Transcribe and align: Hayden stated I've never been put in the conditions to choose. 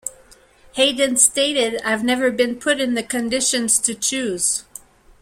Hayden 0.71 1.15
stated 1.15 1.79
I've 1.85 2.03
never 2.03 2.31
been 2.31 2.55
put 2.59 2.79
in 2.81 2.95
the 2.95 3.03
conditions 3.03 3.77
to 3.81 3.93
choose. 3.93 4.63